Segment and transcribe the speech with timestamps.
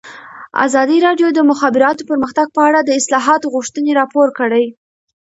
[0.65, 4.65] ازادي راډیو د د مخابراتو پرمختګ په اړه د اصلاحاتو غوښتنې راپور کړې.